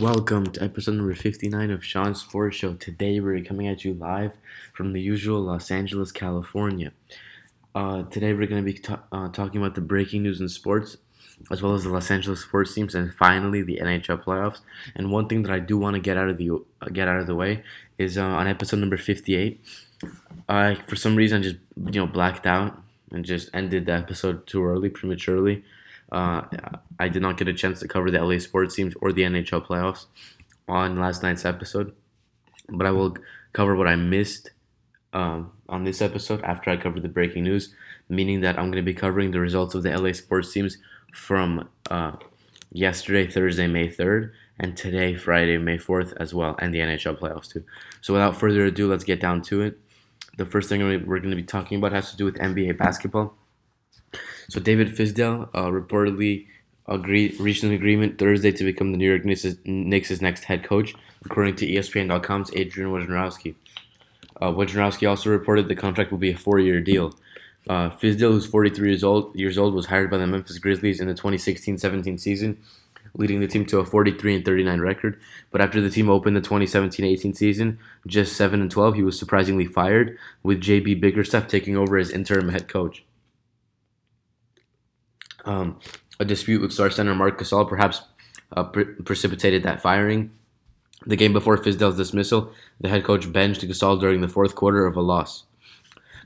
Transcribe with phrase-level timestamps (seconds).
[0.00, 2.74] Welcome to episode number 59 of Sean's Sports Show.
[2.74, 4.32] Today we're coming at you live
[4.72, 6.90] from the usual Los Angeles, California.
[7.76, 10.96] Uh, today we're going to be uh, talking about the breaking news in sports,
[11.48, 14.58] as well as the Los Angeles sports teams, and finally the NHL playoffs.
[14.96, 17.20] And one thing that I do want to get out of the uh, get out
[17.20, 17.62] of the way
[17.96, 19.64] is uh, on episode number 58.
[20.48, 22.82] I for some reason just you know blacked out
[23.12, 25.62] and just ended the episode too early, prematurely.
[26.14, 26.42] Uh,
[27.00, 29.66] I did not get a chance to cover the LA sports teams or the NHL
[29.66, 30.06] playoffs
[30.68, 31.92] on last night's episode,
[32.68, 33.16] but I will
[33.52, 34.50] cover what I missed
[35.12, 37.74] um, on this episode after I cover the breaking news,
[38.08, 40.78] meaning that I'm going to be covering the results of the LA sports teams
[41.12, 42.12] from uh,
[42.70, 47.50] yesterday, Thursday, May 3rd, and today, Friday, May 4th, as well, and the NHL playoffs
[47.50, 47.64] too.
[48.00, 49.80] So without further ado, let's get down to it.
[50.36, 53.34] The first thing we're going to be talking about has to do with NBA basketball.
[54.48, 56.46] So David Fizdale uh, reportedly
[56.86, 60.94] agreed reached an agreement Thursday to become the New York Knicks' Knicks' next head coach,
[61.24, 63.54] according to ESPN.com's Adrian Wojnarowski.
[64.40, 67.14] Uh, Wojnarowski also reported the contract will be a four-year deal.
[67.68, 71.06] Uh, Fizdale, who's 43 years old, years old, was hired by the Memphis Grizzlies in
[71.06, 72.58] the 2016-17 season,
[73.16, 75.18] leading the team to a 43 and 39 record.
[75.50, 79.64] But after the team opened the 2017-18 season, just 7 and 12, he was surprisingly
[79.64, 83.02] fired, with JB Bickerstaff taking over as interim head coach.
[85.44, 85.78] Um,
[86.20, 88.02] a dispute with star center Marc Gasol perhaps
[88.52, 90.30] uh, pre- precipitated that firing.
[91.06, 94.96] The game before Fizdale's dismissal, the head coach benched Gasol during the fourth quarter of
[94.96, 95.44] a loss.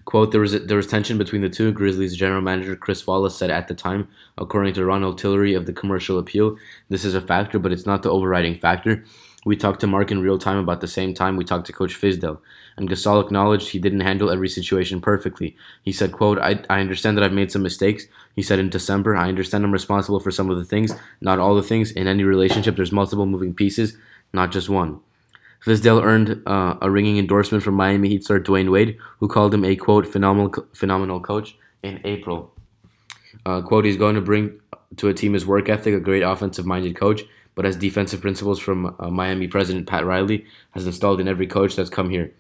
[0.05, 3.51] Quote, there was, there was tension between the two, Grizzlies general manager Chris Wallace said
[3.51, 6.57] at the time, according to Ronald Tillery of the Commercial Appeal.
[6.89, 9.05] This is a factor, but it's not the overriding factor.
[9.45, 11.95] We talked to Marc in real time about the same time we talked to Coach
[11.95, 12.41] Fizdale,
[12.77, 15.57] and Gasol acknowledged he didn't handle every situation perfectly.
[15.83, 18.07] He said, quote, I, I understand that I've made some mistakes.
[18.35, 21.55] He said in December, I understand I'm responsible for some of the things, not all
[21.55, 21.93] the things.
[21.93, 23.97] In any relationship, there's multiple moving pieces,
[24.33, 25.01] not just one.
[25.65, 29.65] Fizdale earned uh, a ringing endorsement from Miami Heat star Dwyane Wade, who called him
[29.65, 32.53] a, quote, phenomenal, phenomenal coach in April.
[33.47, 34.61] Uh, quote, he's going to bring
[34.97, 37.23] to a team his work ethic, a great offensive minded coach,
[37.59, 41.75] but as defensive principles from uh, Miami president Pat Riley has installed in every coach
[41.75, 42.33] that's come here.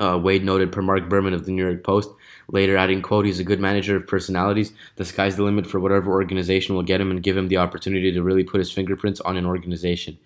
[0.00, 2.10] Uh, Wade noted per Marc Berman of the New York Post,
[2.48, 4.72] later adding, quote, he's a good manager of personalities.
[4.96, 8.10] The sky's the limit for whatever organization will get him and give him the opportunity
[8.10, 10.18] to really put his fingerprints on an organization.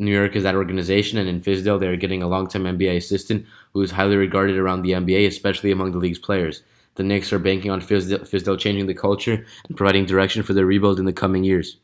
[0.00, 3.82] New York is that organization, and in Fizdale, they're getting a long-time NBA assistant who
[3.82, 6.64] is highly regarded around the NBA, especially among the league's players.
[6.96, 10.66] The Knicks are banking on Fizdale, Fizdale changing the culture and providing direction for their
[10.66, 11.76] rebuild in the coming years.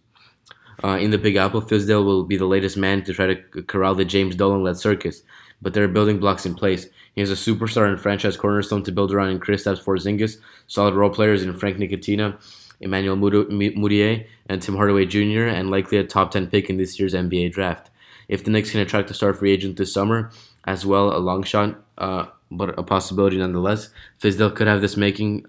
[0.84, 3.94] Uh, in the Big Apple, Fizdale will be the latest man to try to corral
[3.94, 5.22] the James Dolan led circus,
[5.60, 6.86] but there are building blocks in place.
[7.14, 10.36] He has a superstar and franchise cornerstone to build around in Kristaps Porzingis,
[10.68, 12.40] solid role players in Frank Ntilikina,
[12.80, 17.14] Emmanuel Mudiay, and Tim Hardaway Jr., and likely a top 10 pick in this year's
[17.14, 17.90] NBA draft.
[18.28, 20.30] If the Knicks can attract a star free agent this summer,
[20.64, 23.88] as well, a long shot, uh, but a possibility nonetheless,
[24.20, 25.46] Fizdale could have this making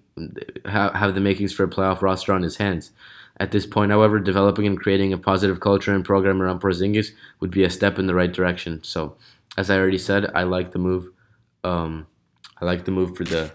[0.65, 2.91] have the makings for a playoff roster on his hands.
[3.39, 7.51] At this point, however, developing and creating a positive culture and program around Porzingis would
[7.51, 8.83] be a step in the right direction.
[8.83, 9.15] So,
[9.57, 11.07] as I already said, I like the move.
[11.63, 12.07] Um,
[12.61, 13.51] I like the move for the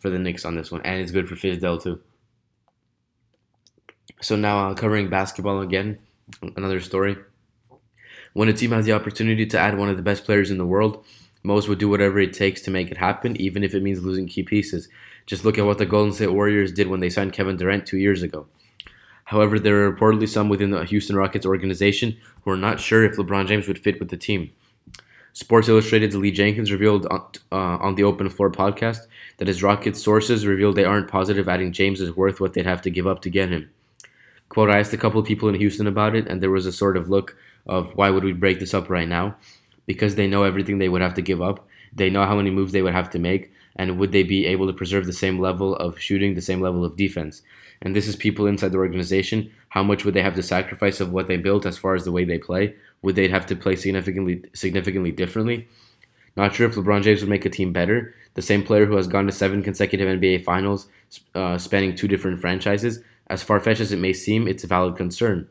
[0.00, 2.00] for the Knicks on this one, and it's good for Fizdale too.
[4.20, 5.98] So now uh, covering basketball again,
[6.56, 7.16] another story.
[8.32, 10.66] When a team has the opportunity to add one of the best players in the
[10.66, 11.04] world,
[11.42, 14.26] most would do whatever it takes to make it happen, even if it means losing
[14.26, 14.88] key pieces.
[15.26, 17.98] Just look at what the Golden State Warriors did when they signed Kevin Durant two
[17.98, 18.46] years ago.
[19.26, 23.16] However, there are reportedly some within the Houston Rockets organization who are not sure if
[23.16, 24.52] LeBron James would fit with the team.
[25.32, 27.20] Sports Illustrated's Lee Jenkins revealed on,
[27.50, 29.00] uh, on the Open Floor podcast
[29.38, 32.80] that his Rockets sources revealed they aren't positive adding James is worth what they'd have
[32.82, 33.68] to give up to get him.
[34.48, 36.96] Quote, I asked a couple people in Houston about it, and there was a sort
[36.96, 39.36] of look of why would we break this up right now?
[39.86, 41.66] Because they know everything they would have to give up.
[41.92, 44.68] They know how many moves they would have to make, and would they be able
[44.68, 47.42] to preserve the same level of shooting, the same level of defense?
[47.82, 51.12] And this is people inside the organization, how much would they have to sacrifice of
[51.12, 52.74] what they built as far as the way they play?
[53.02, 55.68] Would they have to play significantly significantly differently?
[56.36, 58.14] Not sure if LeBron James would make a team better.
[58.34, 60.88] The same player who has gone to seven consecutive NBA Finals,
[61.34, 63.00] uh, spanning two different franchises.
[63.28, 65.48] As far fetched as it may seem, it's a valid concern.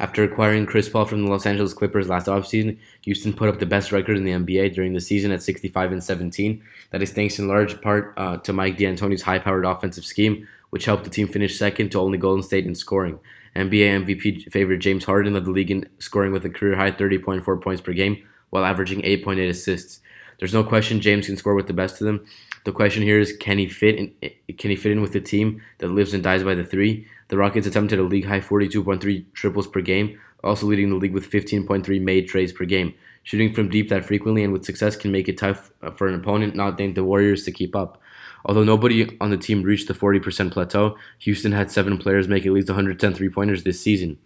[0.00, 3.66] After acquiring Chris Paul from the Los Angeles Clippers last offseason, Houston put up the
[3.66, 6.62] best record in the NBA during the season at 65 and 17.
[6.90, 11.04] That is thanks in large part uh, to Mike D'Antoni's high-powered offensive scheme, which helped
[11.04, 13.18] the team finish second to only Golden State in scoring.
[13.56, 17.62] NBA MVP favorite James Harden led the league in scoring with a career high 30.4
[17.62, 20.00] points per game, while averaging 8.8 assists.
[20.38, 22.24] There's no question James can score with the best of them.
[22.64, 24.12] The question here is can he fit in
[24.56, 27.06] can he fit in with the team that lives and dies by the three?
[27.28, 31.30] The Rockets attempted a league high 42.3 triples per game, also leading the league with
[31.30, 32.94] 15.3 made trades per game.
[33.24, 36.14] Shooting from deep that frequently and with success can make it tough uh, for an
[36.14, 38.00] opponent not named the Warriors to keep up.
[38.44, 42.52] Although nobody on the team reached the 40% plateau, Houston had seven players make at
[42.52, 44.18] least 110 three pointers this season.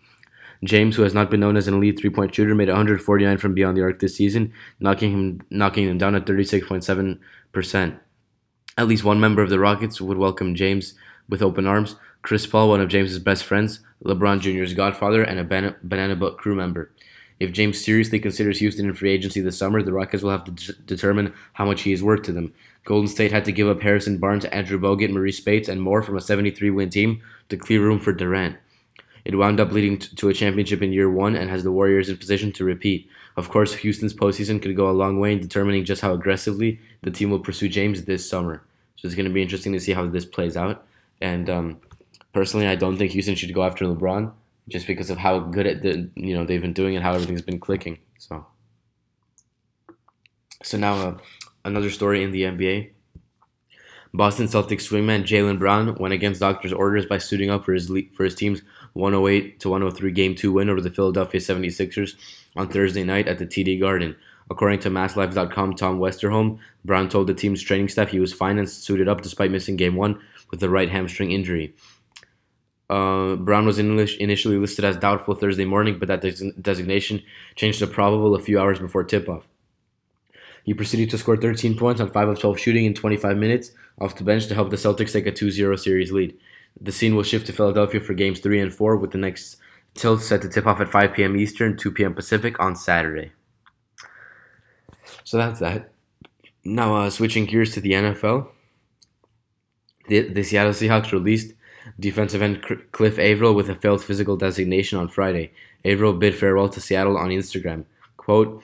[0.65, 3.55] James, who has not been known as an elite three point shooter, made 149 from
[3.55, 7.99] beyond the arc this season, knocking him knocking him down at 36.7%.
[8.79, 10.95] At least one member of the Rockets would welcome James
[11.29, 11.97] with open arms.
[12.23, 16.55] Chris Paul, one of James's best friends, LeBron Jr.'s godfather, and a Banana Boat crew
[16.55, 16.93] member.
[17.41, 20.53] If James seriously considers Houston in free agency this summer, the Rockets will have to
[20.53, 22.55] d- determine how much he is worth to them.
[22.85, 26.17] Golden State had to give up Harrison Barnes, Andrew Bogut, Marreese Speights, and more from
[26.17, 28.57] a 73 win team to clear room for Durant.
[29.25, 32.17] It wound up leading to a championship in year one and has the Warriors in
[32.17, 33.09] position to repeat.
[33.37, 37.11] Of course, Houston's postseason could go a long way in determining just how aggressively the
[37.11, 38.65] team will pursue James this summer.
[38.97, 40.85] So it's going to be interesting to see how this plays out.
[41.21, 41.81] And um,
[42.33, 44.33] personally, I don't think Houston should go after LeBron
[44.69, 47.99] just because of how good you know they've been doing and how everything's been clicking.
[48.19, 48.47] So,
[50.63, 51.19] so now uh,
[51.65, 52.91] another story in the NBA.
[54.15, 58.25] Boston Celtics swingman Jaylen Brown went against doctor's orders by suiting up for his for
[58.25, 58.61] his team's
[58.93, 62.15] 108 to 103 game 2 win over the Philadelphia 76ers
[62.55, 64.15] on Thursday night at the TD Garden.
[64.51, 68.69] According to MassLive.com, Tom Westerholm, Brown told the team's training staff he was fine and
[68.69, 70.21] suited up despite missing game 1
[70.51, 71.75] with a right hamstring injury.
[72.91, 77.23] Uh, Brown was initially listed as doubtful Thursday morning, but that des- designation
[77.55, 79.49] changed to probable a few hours before tip off.
[80.65, 84.17] He proceeded to score 13 points on 5 of 12 shooting in 25 minutes off
[84.17, 86.37] the bench to help the Celtics take a 2 0 series lead.
[86.81, 89.57] The scene will shift to Philadelphia for games 3 and 4, with the next
[89.95, 91.37] tilt set to tip off at 5 p.m.
[91.37, 92.15] Eastern, 2 p.m.
[92.15, 93.33] Pacific on Saturday.
[95.25, 95.91] So that's that.
[96.65, 98.49] Now, uh, switching gears to the NFL,
[100.09, 101.55] the, the Seattle Seahawks released
[101.99, 102.63] defensive end
[102.93, 105.53] Cliff Avril with a failed physical designation on Friday.
[105.85, 107.85] Avril bid farewell to Seattle on Instagram.
[108.17, 108.63] Quote,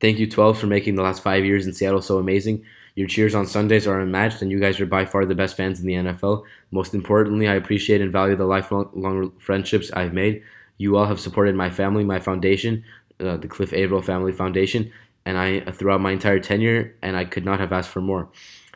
[0.00, 2.64] Thank you, 12, for making the last five years in Seattle so amazing.
[2.94, 5.80] Your cheers on Sundays are unmatched, and you guys are by far the best fans
[5.80, 6.44] in the NFL.
[6.70, 10.42] Most importantly, I appreciate and value the lifelong friendships I've made.
[10.78, 12.84] You all have supported my family, my foundation,
[13.20, 14.92] uh, the Cliff Avril Family Foundation,
[15.24, 18.30] and I uh, throughout my entire tenure, and I could not have asked for more.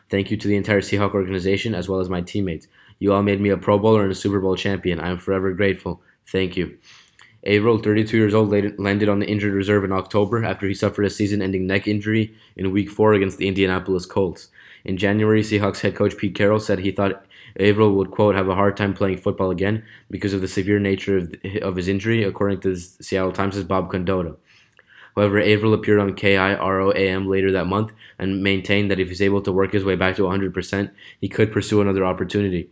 [0.09, 2.67] Thank you to the entire Seahawk organization as well as my teammates.
[2.99, 4.99] You all made me a Pro Bowler and a Super Bowl champion.
[4.99, 6.01] I am forever grateful.
[6.27, 6.77] Thank you.
[7.45, 8.49] Avril, 32 years old,
[8.79, 12.33] landed on the injured reserve in October after he suffered a season ending neck injury
[12.55, 14.49] in Week 4 against the Indianapolis Colts.
[14.85, 17.25] In January, Seahawks head coach Pete Carroll said he thought
[17.59, 21.17] Avril would, quote, have a hard time playing football again because of the severe nature
[21.17, 24.37] of, of his injury, according to the Seattle Times' Bob Condotta.
[25.15, 29.51] However, Avril appeared on KIROAM later that month and maintained that if he's able to
[29.51, 32.69] work his way back to 100%, he could pursue another opportunity.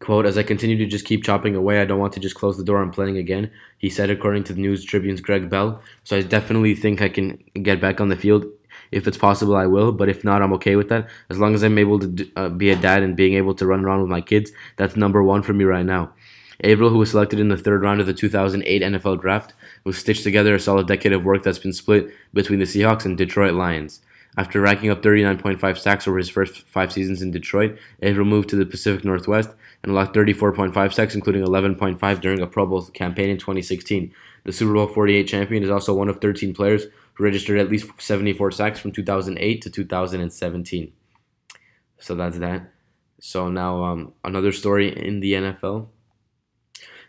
[0.00, 2.56] Quote, as I continue to just keep chopping away, I don't want to just close
[2.56, 5.82] the door on playing again, he said, according to the News Tribune's Greg Bell.
[6.04, 8.46] So I definitely think I can get back on the field.
[8.90, 11.08] If it's possible, I will, but if not, I'm okay with that.
[11.28, 13.84] As long as I'm able to uh, be a dad and being able to run
[13.84, 16.12] around with my kids, that's number one for me right now.
[16.64, 19.52] Avril, who was selected in the third round of the 2008 NFL Draft,
[19.84, 23.16] was stitched together a solid decade of work that's been split between the Seahawks and
[23.16, 24.00] Detroit Lions.
[24.36, 28.56] After racking up 39.5 sacks over his first five seasons in Detroit, Avril moved to
[28.56, 29.50] the Pacific Northwest
[29.82, 34.12] and logged 34.5 sacks, including 11.5 during a Pro Bowl campaign in 2016.
[34.44, 36.84] The Super Bowl 48 champion is also one of 13 players
[37.14, 40.92] who registered at least 74 sacks from 2008 to 2017.
[41.98, 42.72] So that's that.
[43.20, 45.88] So now um, another story in the NFL.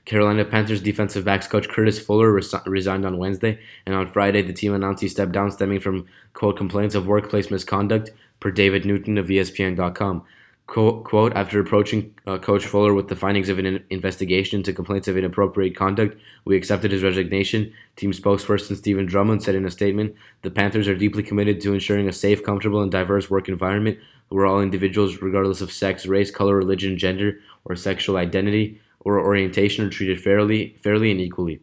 [0.06, 4.54] Carolina Panthers defensive backs coach Curtis Fuller res- resigned on Wednesday, and on Friday the
[4.54, 9.18] team announced he stepped down stemming from quote complaints of workplace misconduct per David Newton
[9.18, 10.24] of ESPN.com.
[10.68, 14.72] Quote, quote after approaching uh, Coach Fuller with the findings of an in- investigation into
[14.72, 17.74] complaints of inappropriate conduct, we accepted his resignation.
[17.98, 22.08] Team spokesperson Stephen Drummond said in a statement, "The Panthers are deeply committed to ensuring
[22.08, 26.56] a safe, comfortable, and diverse work environment where all individuals, regardless of sex, race, color,
[26.56, 31.60] religion, gender, or sexual identity, or orientation are treated fairly, fairly and equally.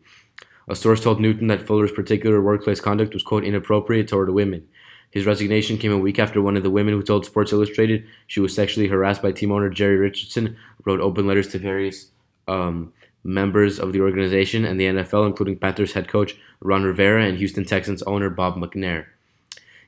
[0.69, 4.67] A source told Newton that Fuller's particular workplace conduct was, quote, inappropriate toward women.
[5.11, 8.41] His resignation came a week after one of the women who told Sports Illustrated she
[8.41, 12.11] was sexually harassed by team owner Jerry Richardson wrote open letters to various
[12.47, 12.93] um,
[13.25, 17.65] members of the organization and the NFL, including Panthers head coach Ron Rivera and Houston
[17.65, 19.07] Texans owner Bob McNair.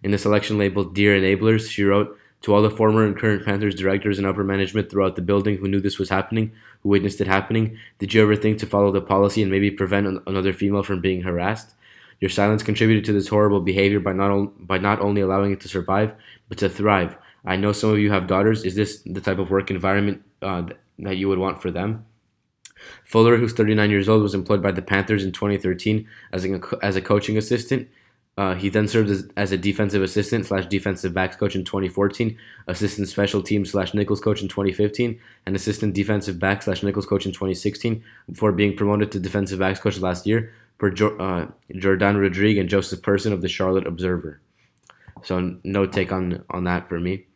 [0.02, 3.75] In the selection labeled Dear Enablers, she wrote, to all the former and current Panthers
[3.75, 7.27] directors and upper management throughout the building who knew this was happening, who witnessed it
[7.27, 11.01] happening, did you ever think to follow the policy and maybe prevent another female from
[11.01, 11.75] being harassed?
[12.21, 15.61] Your silence contributed to this horrible behavior by not, on, by not only allowing it
[15.61, 16.15] to survive,
[16.49, 17.17] but to thrive.
[17.45, 18.65] I know some of you have daughters.
[18.65, 20.65] Is this the type of work environment uh,
[20.99, 22.05] that you would want for them?
[23.05, 26.97] Fuller, who's 39 years old, was employed by the Panthers in 2013 as a, as
[26.97, 27.89] a coaching assistant.
[28.37, 32.39] Uh, he then served as, as a defensive assistant slash defensive backs coach in 2014,
[32.69, 37.27] assistant special teams slash nickels coach in 2015, and assistant defensive back slash nickels coach
[37.27, 41.47] in 2016 before being promoted to defensive backs coach last year per jo- uh,
[41.77, 44.41] Jordan Rodriguez and Joseph Person of the Charlotte Observer.
[45.23, 47.27] So no take on on that for me.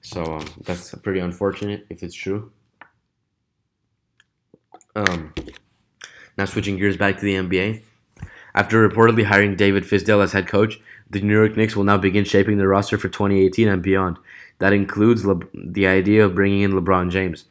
[0.00, 2.52] So um, that's pretty unfortunate if it's true.
[4.94, 5.34] Um,
[6.38, 7.82] now switching gears back to the NBA.
[8.56, 12.24] After reportedly hiring David Fizdale as head coach, the New York Knicks will now begin
[12.24, 14.16] shaping their roster for 2018 and beyond.
[14.60, 17.44] That includes Le- the idea of bringing in LeBron James.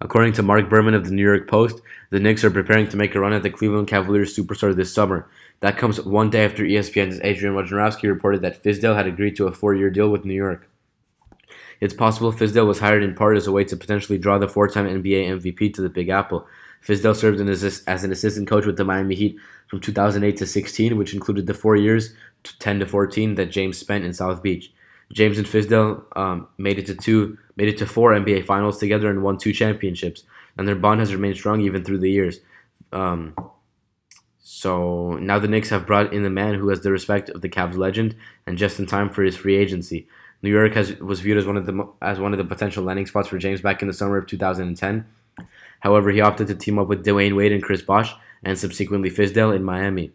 [0.00, 3.16] According to Marc Berman of the New York Post, the Knicks are preparing to make
[3.16, 5.28] a run at the Cleveland Cavaliers superstar this summer.
[5.60, 9.52] That comes one day after ESPN's Adrian Wojnarowski reported that Fizdale had agreed to a
[9.52, 10.68] four-year deal with New York.
[11.80, 14.86] It's possible Fizdale was hired in part as a way to potentially draw the four-time
[14.86, 16.46] NBA MVP to the Big Apple.
[16.84, 19.36] Fizdale served as an assistant coach with the Miami Heat
[19.68, 22.14] from 2008 to 16, which included the four years,
[22.58, 24.72] 10 to 14, that James spent in South Beach.
[25.12, 29.08] James and Fizdale um, made it to two, made it to four NBA Finals together
[29.08, 30.24] and won two championships,
[30.56, 32.40] and their bond has remained strong even through the years.
[32.92, 33.34] Um,
[34.40, 37.48] so now the Knicks have brought in the man who has the respect of the
[37.48, 38.16] Cavs legend,
[38.46, 40.08] and just in time for his free agency.
[40.42, 43.06] New York has was viewed as one of the as one of the potential landing
[43.06, 45.06] spots for James back in the summer of 2010.
[45.86, 48.12] However, he opted to team up with Dwyane Wade and Chris Bosh,
[48.42, 50.10] and subsequently Fizdale in Miami.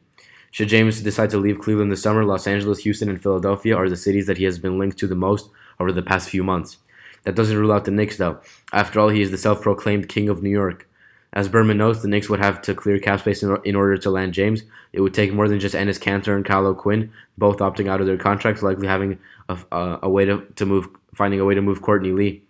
[0.51, 3.96] Should James decide to leave Cleveland this summer, Los Angeles, Houston, and Philadelphia are the
[3.96, 5.50] cities that he has been linked to the most
[5.80, 6.80] over the past few months.
[7.24, 8.42] That doesn't rule out the Knicks, though.
[8.74, 10.90] After all, he is the self proclaimed king of New York.
[11.32, 14.34] As Berman notes, the Knicks would have to clear cap space in, order to land
[14.34, 14.63] James.
[14.92, 18.08] It would take more than just Enes Kanter and Kyle Quinn, both opting out of
[18.08, 21.62] their contracts, likely having a, a, a way to, to move, finding a way to
[21.62, 22.44] move Courtney Lee.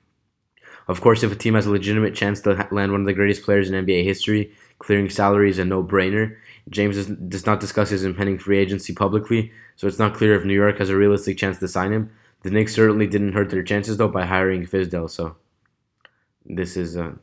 [0.87, 3.43] Of course, if a team has a legitimate chance to land one of the greatest
[3.43, 6.35] players in NBA history, clearing salary is a no-brainer.
[6.69, 10.53] James does, not discuss his impending free agency publicly, so it's not clear if New
[10.53, 12.11] York has a realistic chance to sign him.
[12.43, 15.09] The Knicks certainly didn't hurt their chances though by hiring Fizdale.
[15.09, 15.35] So
[16.45, 17.13] this is, uh,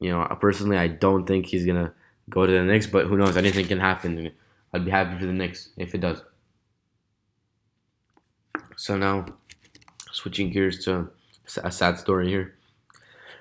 [0.00, 1.92] you know, personally I don't think he's gonna
[2.28, 3.36] go to the Knicks, but who knows?
[3.36, 4.30] Anything can happen.
[4.72, 6.22] I'd be happy for the Knicks if it does.
[8.76, 9.26] So now,
[10.12, 11.10] switching gears to
[11.62, 12.57] a sad story here.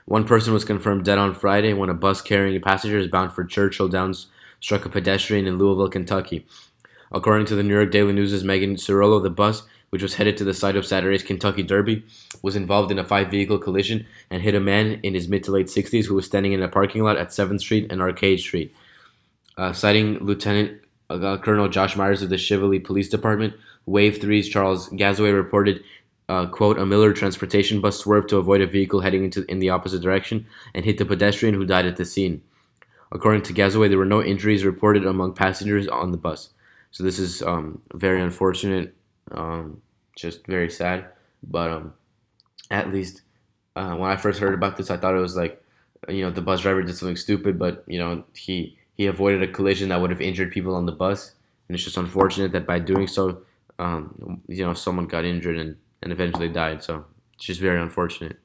[0.08, 3.90] One person was confirmed dead on Friday when a bus carrying passengers bound for Churchill
[3.90, 4.28] Downs
[4.62, 6.48] struck a pedestrian in Louisville, Kentucky.
[7.12, 10.46] According to the New York Daily News' Megan Cerullo, the bus, which was headed to
[10.46, 12.06] the site of Saturday's Kentucky Derby,
[12.42, 15.52] was involved in a five vehicle collision and hit a man in his mid to
[15.52, 18.74] late 60s who was standing in a parking lot at 7th Street and Arcade Street.
[19.58, 24.88] Uh, citing Lieutenant uh, Colonel Josh Myers of the Shively Police Department, Wave 3's Charles
[24.88, 25.84] Gazaway reported
[26.30, 29.70] uh, quote, a Miller transportation bus swerved to avoid a vehicle heading into in the
[29.70, 32.42] opposite direction and hit the pedestrian who died at the scene.
[33.12, 36.50] According to Gazaway, there were no injuries reported among passengers on the bus.
[36.92, 38.94] So this is um, very unfortunate,
[39.32, 39.82] um,
[40.16, 41.06] just very sad.
[41.42, 41.94] But um,
[42.70, 43.22] at least
[43.76, 45.64] uh, when I first heard about this, I thought it was like,
[46.10, 49.52] you know, the bus driver did something stupid, but you know, he he avoided a
[49.52, 51.34] collision that would have injured people on the bus,
[51.68, 53.42] and it's just unfortunate that by doing so,
[53.80, 56.84] um, you know, someone got injured and and eventually died.
[56.84, 58.38] So it's just very unfortunate.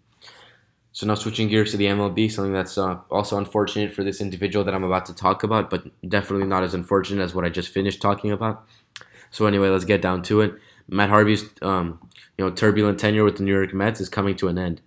[0.93, 4.65] So now switching gears to the MLB, something that's uh, also unfortunate for this individual
[4.65, 7.71] that I'm about to talk about, but definitely not as unfortunate as what I just
[7.71, 8.67] finished talking about.
[9.31, 10.55] So anyway, let's get down to it.
[10.89, 11.99] Matt Harvey's um,
[12.37, 14.83] you know turbulent tenure with the New York Mets is coming to an end.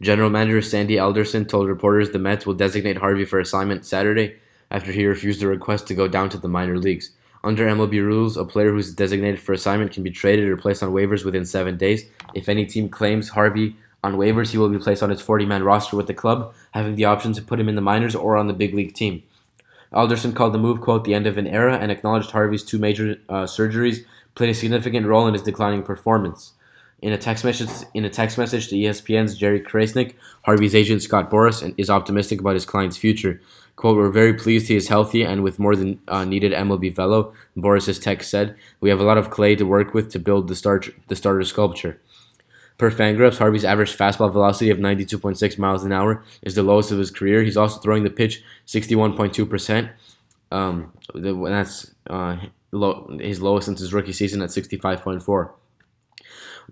[0.00, 4.36] General Manager Sandy Alderson told reporters the Mets will designate Harvey for assignment Saturday
[4.70, 7.10] after he refused a request to go down to the minor leagues.
[7.46, 10.90] Under MLB rules, a player who's designated for assignment can be traded or placed on
[10.90, 12.04] waivers within seven days.
[12.34, 15.62] If any team claims Harvey on waivers, he will be placed on its 40 man
[15.62, 18.48] roster with the club, having the option to put him in the minors or on
[18.48, 19.22] the big league team.
[19.92, 23.18] Alderson called the move, quote, the end of an era and acknowledged Harvey's two major
[23.28, 26.54] uh, surgeries played a significant role in his declining performance.
[27.00, 31.30] In a text message, in a text message to ESPN's Jerry Crasnick, Harvey's agent Scott
[31.30, 33.40] Boras is optimistic about his client's future.
[33.76, 37.34] Quote, we're very pleased he is healthy and with more than uh, needed MLB velo,
[37.56, 38.56] Boras's text said.
[38.80, 41.44] We have a lot of clay to work with to build the, start, the starter
[41.44, 42.00] sculpture.
[42.78, 46.98] Per Fangraphs, Harvey's average fastball velocity of 92.6 miles an hour is the lowest of
[46.98, 47.42] his career.
[47.42, 49.90] He's also throwing the pitch 61.2%.
[50.50, 52.36] Um, that's uh,
[52.72, 55.50] low, his lowest since his rookie season at 65.4.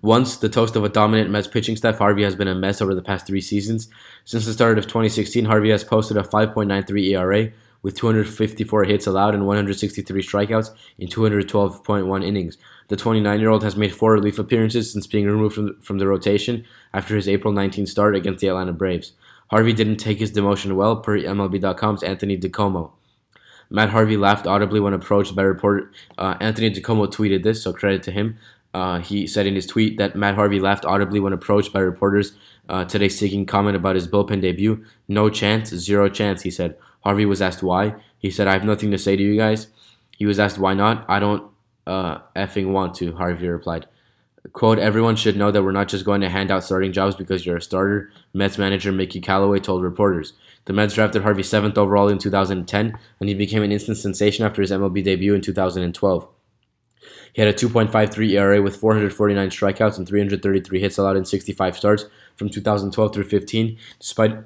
[0.05, 2.93] Once the toast of a dominant Mets pitching staff, Harvey has been a mess over
[2.93, 3.89] the past three seasons.
[4.23, 7.49] Since the start of 2016, Harvey has posted a 5.93 ERA
[7.81, 10.69] with 254 hits allowed and 163 strikeouts
[10.99, 12.59] in 212.1 innings.
[12.89, 16.05] The 29 year old has made four relief appearances since being removed from, from the
[16.05, 19.13] rotation after his April 19 start against the Atlanta Braves.
[19.49, 22.91] Harvey didn't take his demotion well, per MLB.com's Anthony DiComo.
[23.71, 25.91] Matt Harvey laughed audibly when approached by reporter.
[26.15, 28.37] Uh, Anthony DiComo tweeted this, so credit to him.
[28.75, 32.33] Uh, he said in his tweet that Matt Harvey laughed audibly when approached by reporters
[32.67, 34.83] uh, today seeking comment about his bullpen debut.
[35.07, 36.75] No chance, zero chance, he said.
[37.05, 37.95] Harvey was asked why.
[38.19, 39.67] He said, I have nothing to say to you guys.
[40.17, 41.05] He was asked why not.
[41.07, 41.49] I don't
[41.87, 43.87] uh, effing want to, Harvey replied.
[44.51, 47.45] Quote, everyone should know that we're not just going to hand out starting jobs because
[47.45, 50.33] you're a starter, Mets manager Mickey Callaway told reporters.
[50.65, 54.61] The Mets drafted Harvey 7th overall in 2010, and he became an instant sensation after
[54.61, 56.27] his MLB debut in 2012.
[57.35, 62.05] He had a 2.53 ERA with 449 strikeouts and 333 hits allowed in 65 starts
[62.37, 64.37] from 2012 through 15, despite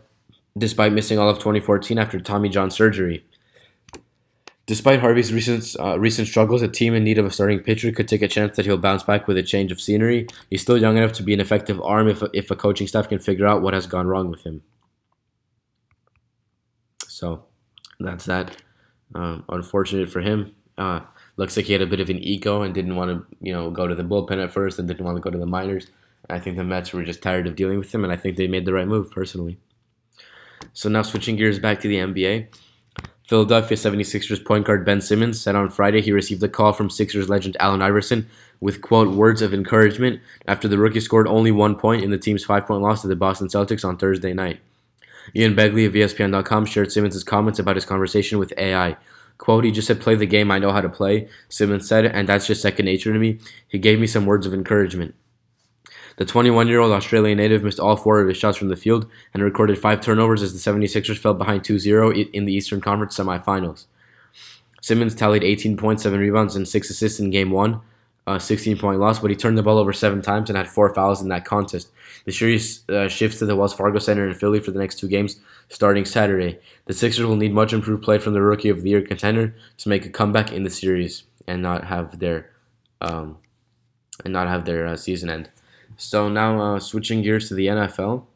[0.58, 3.24] despite missing all of 2014 after Tommy John surgery.
[4.65, 8.08] Despite Harvey's recent uh, recent struggles, a team in need of a starting pitcher could
[8.08, 10.25] take a chance that he'll bounce back with a change of scenery.
[10.50, 13.19] He's still young enough to be an effective arm if if a coaching staff can
[13.19, 14.63] figure out what has gone wrong with him.
[17.08, 17.46] So,
[18.00, 18.58] that's that.
[19.13, 20.55] Um, unfortunate for him.
[20.75, 21.01] Uh,
[21.39, 23.72] looks like he had a bit of an ego and didn't want to, you know,
[23.72, 25.88] go to the bullpen at first and didn't want to go to the minors.
[26.29, 28.46] I think the Mets were just tired of dealing with him, and I think they
[28.46, 29.58] made the right move personally.
[30.74, 32.48] So now switching gears back to the NBA.
[33.25, 37.29] Philadelphia 76ers point guard Ben Simmons said on Friday he received a call from Sixers
[37.29, 38.27] legend Allen Iverson
[38.60, 42.43] with, quote, words of encouragement after the rookie scored only one point in the team's
[42.43, 44.60] five point loss to the Boston Celtics on Thursday night.
[45.34, 48.98] Ian Begley of ESPN.com shared Simmons' comments about his conversation with AI.
[49.39, 52.29] Quote, he just said, play the game I know how to play, Simmons said, and
[52.29, 53.39] that's just second nature to me.
[53.67, 55.15] He gave me some words of encouragement.
[56.17, 59.10] The 21 year old Australian native missed all four of his shots from the field
[59.34, 63.17] and recorded five turnovers as the 76ers fell behind 2 0 in the Eastern Conference
[63.17, 63.86] semifinals.
[64.81, 67.79] Simmons tallied 18 points, 7 rebounds, and 6 assists in Game 1,
[68.29, 70.93] uh, 16 point loss, but he turned the ball over seven times and had four
[70.93, 71.89] fouls in that contest.
[72.25, 75.07] The series uh, shifts to the Wells Fargo Center in Philly for the next two
[75.07, 76.59] games, starting Saturday.
[76.86, 79.89] The Sixers will need much improved play from the Rookie of the Year contender to
[79.89, 82.51] make a comeback in the series and not have their
[83.01, 83.39] um,
[84.24, 85.49] and not have their uh, season end.
[85.97, 88.27] So now uh, switching gears to the NFL.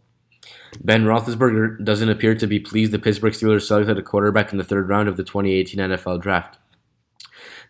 [0.84, 4.64] Ben Roethlisberger doesn't appear to be pleased the Pittsburgh Steelers selected a quarterback in the
[4.64, 6.58] third round of the 2018 NFL Draft.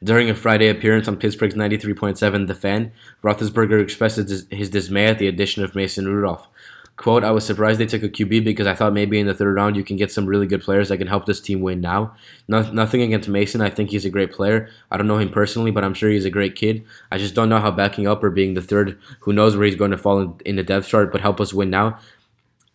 [0.03, 2.91] During a Friday appearance on Pittsburgh's 93.7 The Fan,
[3.23, 6.47] Roethlisberger expressed his dismay at the addition of Mason Rudolph.
[6.95, 9.55] Quote, I was surprised they took a QB because I thought maybe in the third
[9.55, 12.15] round you can get some really good players that can help this team win now.
[12.47, 13.61] No, nothing against Mason.
[13.61, 14.69] I think he's a great player.
[14.91, 16.83] I don't know him personally, but I'm sure he's a great kid.
[17.11, 19.75] I just don't know how backing up or being the third, who knows where he's
[19.75, 21.97] going to fall in, in the depth chart, but help us win now.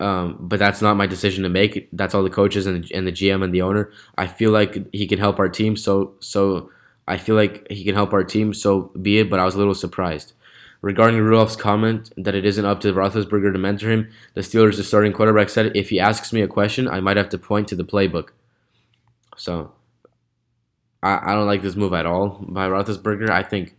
[0.01, 1.87] Um, but that's not my decision to make.
[1.93, 3.91] That's all the coaches and the, and the GM and the owner.
[4.17, 6.69] I feel like he can help our team, so so
[7.09, 9.29] I feel like he can help our team, so be it.
[9.29, 10.33] But I was a little surprised.
[10.81, 15.11] Regarding Rudolph's comment that it isn't up to Roethlisberger to mentor him, the Steelers' starting
[15.11, 17.83] quarterback said, "If he asks me a question, I might have to point to the
[17.83, 18.29] playbook."
[19.35, 19.73] So,
[21.03, 23.29] I, I don't like this move at all by Roethlisberger.
[23.29, 23.75] I think,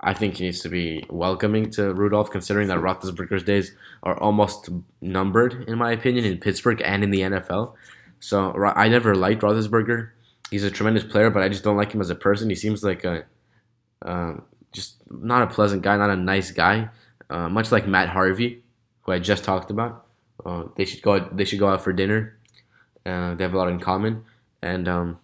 [0.00, 4.70] I think he needs to be welcoming to Rudolph, considering that Roethlisberger's days are almost
[5.02, 7.74] numbered, in my opinion, in Pittsburgh and in the NFL.
[8.20, 10.10] So I never liked Roethlisberger.
[10.50, 12.50] He's a tremendous player, but I just don't like him as a person.
[12.50, 13.24] He seems like a
[14.02, 16.88] um, just not a pleasant guy, not a nice guy.
[17.28, 18.62] Uh, much like Matt Harvey,
[19.02, 20.06] who I just talked about.
[20.44, 21.20] Uh, they should go.
[21.20, 22.36] They should go out for dinner.
[23.06, 24.24] Uh, they have a lot in common,
[24.62, 25.18] and um,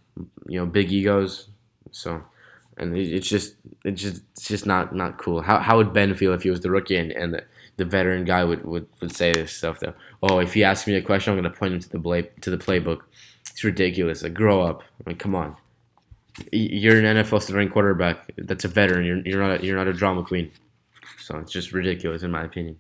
[0.47, 1.49] you know, big egos.
[1.91, 2.23] So,
[2.77, 5.41] and it's just, it's just, it's just not not cool.
[5.43, 7.45] How, how would Ben feel if he was the rookie and, and the,
[7.77, 9.95] the veteran guy would, would, would say this stuff though?
[10.23, 12.51] Oh, if he asks me a question, I'm gonna point him to the play to
[12.51, 13.01] the playbook.
[13.57, 14.23] It's ridiculous.
[14.23, 14.83] Like, grow up.
[15.07, 15.57] Mean, come on
[16.53, 18.31] you're an NFL starting quarterback.
[18.37, 19.05] That's a veteran.
[19.05, 20.51] You're, you're not a, you're not a drama queen.
[21.19, 22.79] So it's just ridiculous in my opinion.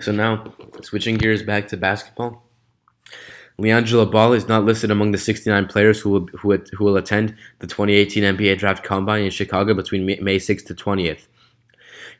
[0.00, 2.42] So now switching gears back to basketball.
[3.58, 7.36] LiAngelo Ball is not listed among the 69 players who will, who, who will attend
[7.60, 11.28] the 2018 NBA Draft Combine in Chicago between May 6th to 20th.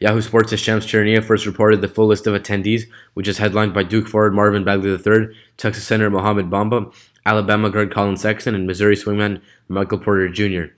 [0.01, 3.83] Yahoo Sports' Shams Charania first reported the full list of attendees, which is headlined by
[3.83, 6.93] Duke forward Marvin Bagley III, Texas center Mohamed Bamba,
[7.27, 10.73] Alabama guard Collin Sexton, and Missouri swingman Michael Porter Jr.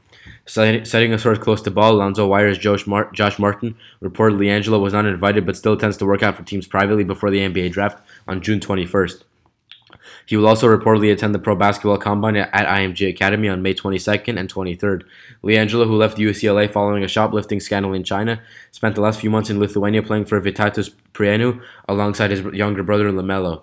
[0.44, 4.92] Citing a source close to ball, Lonzo Wire's Josh, Mar- Josh Martin reported LiAngelo was
[4.92, 8.02] not invited but still tends to work out for teams privately before the NBA draft
[8.28, 9.22] on June 21st.
[10.26, 14.36] He will also reportedly attend the Pro Basketball Combine at IMG Academy on May 22nd
[14.38, 15.04] and 23rd.
[15.44, 19.50] LiAngelo, who left UCLA following a shoplifting scandal in China, spent the last few months
[19.50, 23.62] in Lithuania playing for Vytautas Prienų alongside his younger brother LaMelo.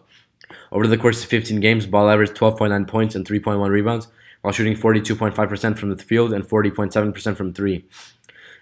[0.72, 4.08] Over the course of 15 games, Ball averaged 12.9 points and 3.1 rebounds,
[4.42, 7.86] while shooting 42.5% from the field and 40.7% from three.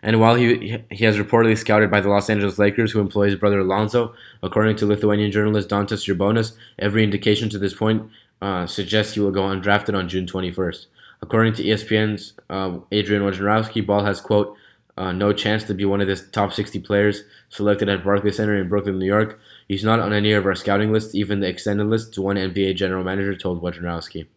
[0.03, 3.35] And while he he has reportedly scouted by the Los Angeles Lakers, who employ his
[3.35, 8.09] brother Alonzo, according to Lithuanian journalist Dantas Urbonas, every indication to this point
[8.41, 10.87] uh, suggests he will go undrafted on June 21st.
[11.21, 14.55] According to ESPN's uh, Adrian Wojnarowski, Ball has quote
[14.97, 18.55] uh, no chance to be one of the top 60 players selected at Barclays Center
[18.55, 19.39] in Brooklyn, New York.
[19.67, 22.75] He's not on any of our scouting lists, even the extended list, to one NBA
[22.75, 24.27] general manager told Wojnarowski.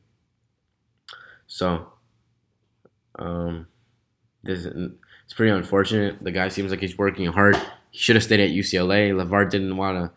[1.47, 1.93] So,
[3.19, 3.67] um,
[4.43, 4.67] this
[5.25, 6.21] it's pretty unfortunate.
[6.21, 7.57] The guy seems like he's working hard.
[7.91, 9.13] He should have stayed at UCLA.
[9.13, 10.13] LeVar didn't want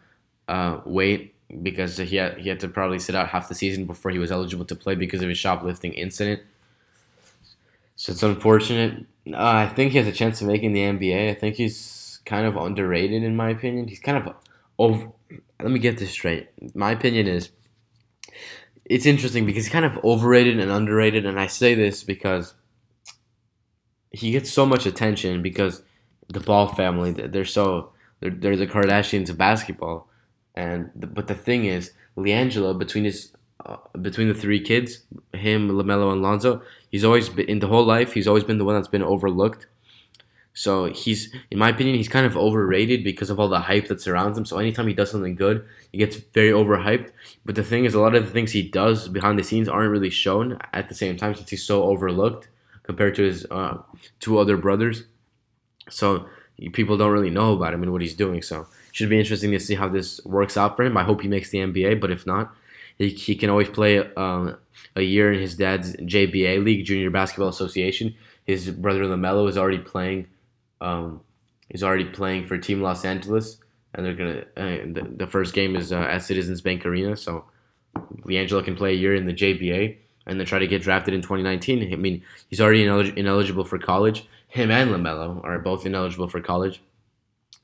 [0.48, 3.86] to uh, wait because he had he had to probably sit out half the season
[3.86, 6.42] before he was eligible to play because of his shoplifting incident.
[7.96, 9.06] So it's unfortunate.
[9.32, 11.30] Uh, I think he has a chance of making the NBA.
[11.30, 13.88] I think he's kind of underrated in my opinion.
[13.88, 14.36] He's kind of
[14.78, 15.12] over.
[15.62, 16.50] Let me get this straight.
[16.76, 17.50] My opinion is
[18.86, 22.54] it's interesting because he's kind of overrated and underrated, and I say this because
[24.12, 25.84] he gets so much attention because
[26.30, 30.10] the Ball family they're so they're, they're the Kardashians of basketball,
[30.56, 33.32] and the, but the thing is, LiAngelo between his
[33.66, 37.86] uh, between the three kids, him, Lamelo, and Lonzo, he's always been in the whole
[37.86, 38.14] life.
[38.14, 39.68] He's always been the one that's been overlooked.
[40.54, 44.02] So he's, in my opinion, he's kind of overrated because of all the hype that
[44.02, 44.46] surrounds him.
[44.46, 47.12] So anytime he does something good, he gets very overhyped.
[47.46, 49.92] But the thing is, a lot of the things he does behind the scenes aren't
[49.92, 52.48] really shown at the same time since he's so overlooked
[52.88, 53.78] compared to his uh,
[54.20, 55.04] two other brothers.
[55.90, 56.28] So
[56.72, 58.42] people don't really know about him and what he's doing.
[58.42, 60.98] So should be interesting to see how this works out for him.
[60.98, 62.56] I hope he makes the NBA, but if not,
[62.98, 64.54] he, he can always play uh,
[64.96, 68.16] a year in his dad's JBA league, Junior Basketball Association.
[68.46, 70.28] His brother Lamelo is already playing.
[70.80, 71.22] Um,
[71.70, 73.58] he's already playing for Team Los Angeles,
[73.94, 74.46] and they're gonna.
[74.56, 77.44] Uh, the, the, first game is uh, at Citizens Bank Arena, so
[78.22, 79.98] LiAngelo can play a year in the JBA
[80.28, 81.92] and then try to get drafted in 2019.
[81.92, 84.28] I mean, he's already ineligible for college.
[84.50, 86.82] Him and Lamelo are both ineligible for college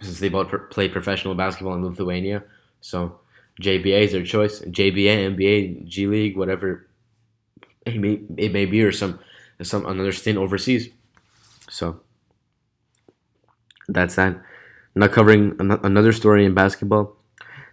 [0.01, 2.43] since they both play professional basketball in Lithuania.
[2.81, 3.19] So
[3.61, 4.59] JBA is their choice.
[4.61, 6.87] JBA, NBA, G League, whatever
[7.85, 9.19] it may, it may be, or some
[9.61, 10.89] some another stint overseas.
[11.69, 12.01] So
[13.87, 14.41] that's that.
[14.95, 17.15] Not covering another story in basketball.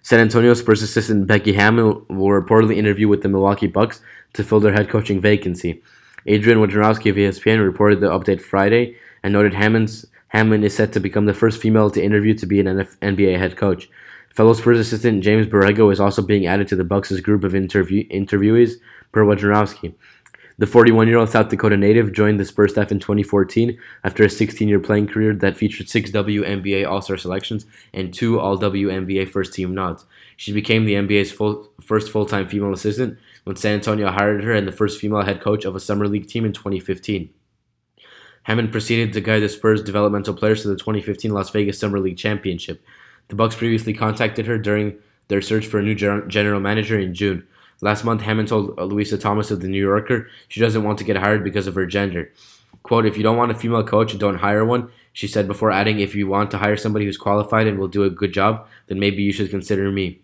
[0.02, 4.00] San Antonio Spurs assistant Becky Hammon will reportedly interview with the Milwaukee Bucks
[4.32, 5.82] to fill their head coaching vacancy.
[6.26, 11.00] Adrian Wojnarowski of ESPN reported the update Friday and noted Hammond's Hammon is set to
[11.00, 13.90] become the first female to interview to be an NF- NBA head coach.
[14.34, 18.08] Fellow Spurs assistant James Borrego is also being added to the Bucks' group of interview-
[18.08, 18.74] interviewees
[19.12, 19.92] per Wojnarowski.
[20.60, 24.28] The 41 year old South Dakota native joined the Spurs staff in 2014 after a
[24.28, 29.30] 16 year playing career that featured six WNBA All Star selections and two All WNBA
[29.30, 30.04] first team nods.
[30.36, 34.52] She became the NBA's full, first full time female assistant when San Antonio hired her
[34.52, 37.30] and the first female head coach of a Summer League team in 2015.
[38.42, 42.18] Hammond proceeded to guide the Spurs developmental players to the 2015 Las Vegas Summer League
[42.18, 42.84] Championship.
[43.28, 47.46] The Bucks previously contacted her during their search for a new general manager in June.
[47.80, 51.16] Last month, Hammon told Louisa Thomas of the New Yorker she doesn't want to get
[51.16, 52.32] hired because of her gender.
[52.82, 56.00] Quote, if you don't want a female coach, don't hire one, she said before adding,
[56.00, 58.98] if you want to hire somebody who's qualified and will do a good job, then
[58.98, 60.20] maybe you should consider me.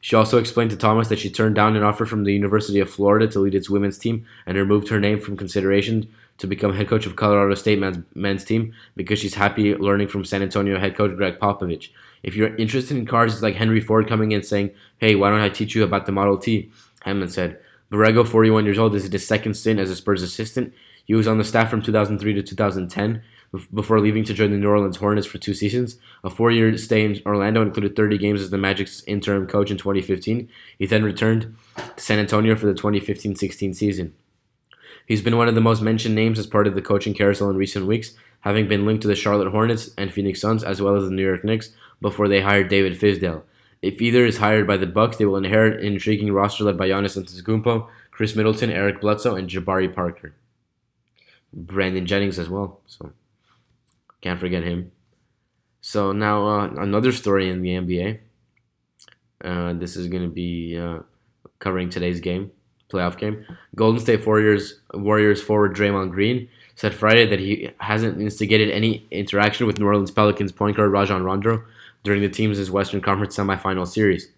[0.00, 2.90] She also explained to Thomas that she turned down an offer from the University of
[2.90, 6.88] Florida to lead its women's team and removed her name from consideration to become head
[6.88, 10.96] coach of Colorado State men's, men's team because she's happy learning from San Antonio head
[10.96, 11.90] coach Gregg Popovich.
[12.22, 15.40] If you're interested in cars, it's like Henry Ford coming in saying, hey, why don't
[15.40, 16.70] I teach you about the Model T?
[17.02, 17.58] Hammon said.
[17.90, 20.72] Borrego, 41 years old, is his second stint as a Spurs assistant.
[21.04, 23.22] He was on the staff from 2003 to 2010
[23.74, 25.98] before leaving to join the New Orleans Hornets for two seasons.
[26.24, 29.76] A four year stay in Orlando included 30 games as the Magic's interim coach in
[29.76, 30.48] 2015.
[30.78, 34.14] He then returned to San Antonio for the 2015 16 season.
[35.12, 37.56] He's been one of the most mentioned names as part of the coaching carousel in
[37.58, 41.04] recent weeks, having been linked to the Charlotte Hornets and Phoenix Suns as well as
[41.04, 41.68] the New York Knicks
[42.00, 43.42] before they hired David Fizdale.
[43.82, 46.88] If either is hired by the Bucks, they will inherit an intriguing roster led by
[46.88, 50.34] Giannis Antetokounmpo, Khris Middleton, Eric Bledsoe, and Jabari Parker.
[51.52, 53.12] Brandon Jennings as well, so
[54.22, 54.92] can't forget him.
[55.82, 58.18] So now uh, another story in the NBA.
[59.44, 61.00] Uh, this is going to be uh,
[61.58, 62.50] covering today's game,
[62.92, 63.44] playoff game.
[63.74, 69.66] Golden State Warriors Warriors forward Draymond Green said Friday that he hasn't instigated any interaction
[69.66, 71.64] with New Orleans Pelicans point guard Rajon Rondo
[72.04, 74.28] during the team's Western Conference semifinal series.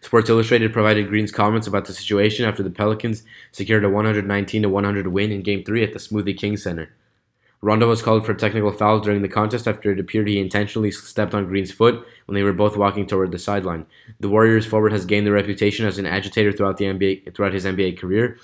[0.00, 3.22] Sports Illustrated provided Green's comments about the situation after the Pelicans
[3.52, 6.90] secured a 119 100 win in Game 3 at the Smoothie King Center.
[7.64, 11.32] Rondo was called for technical foul during the contest after it appeared he intentionally stepped
[11.32, 13.86] on Green's foot when they were both walking toward the sideline.
[14.20, 17.64] The Warriors forward has gained a reputation as an agitator throughout the NBA throughout his
[17.64, 18.36] NBA career,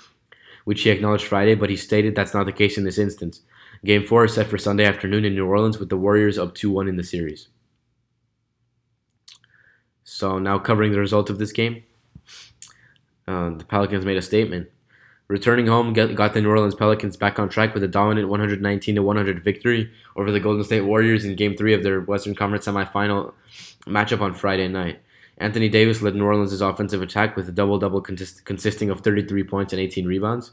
[0.65, 3.41] which he acknowledged Friday, but he stated that's not the case in this instance.
[3.85, 6.71] Game 4 is set for Sunday afternoon in New Orleans with the Warriors up 2
[6.71, 7.49] 1 in the series.
[10.03, 11.83] So, now covering the result of this game,
[13.27, 14.69] uh, the Pelicans made a statement.
[15.31, 19.41] Returning home got the New Orleans Pelicans back on track with a dominant 119 100
[19.41, 23.31] victory over the Golden State Warriors in Game 3 of their Western Conference semifinal
[23.85, 24.99] matchup on Friday night.
[25.37, 29.71] Anthony Davis led New Orleans' offensive attack with a double double consisting of 33 points
[29.71, 30.51] and 18 rebounds.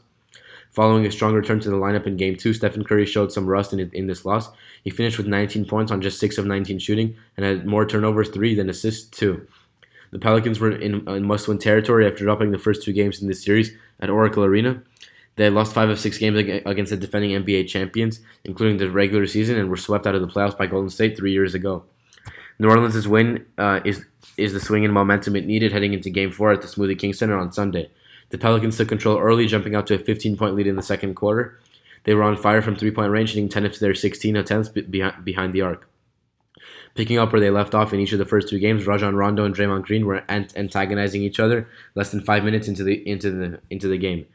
[0.71, 3.73] Following a strong return to the lineup in Game 2, Stephen Curry showed some rust
[3.73, 4.47] in, in this loss.
[4.81, 8.29] He finished with 19 points on just 6 of 19 shooting and had more turnovers
[8.29, 9.45] 3 than assists 2.
[10.11, 13.27] The Pelicans were in, in must win territory after dropping the first two games in
[13.27, 14.81] this series at Oracle Arena.
[15.35, 19.57] They lost five of six games against the defending NBA champions, including the regular season,
[19.57, 21.85] and were swept out of the playoffs by Golden State three years ago.
[22.59, 26.31] New Orleans' win uh, is is the swing in momentum it needed heading into Game
[26.31, 27.89] Four at the Smoothie King Center on Sunday.
[28.29, 31.15] The Pelicans took control early, jumping out to a 15 point lead in the second
[31.15, 31.59] quarter.
[32.03, 35.53] They were on fire from three point range, hitting 10 of their 16 attempts behind
[35.53, 35.88] the arc.
[36.99, 39.45] Picking up where they left off in each of the first two games, Rajon Rondo
[39.45, 43.61] and Draymond Green were antagonizing each other less than five minutes into the into the
[43.69, 44.25] into the game.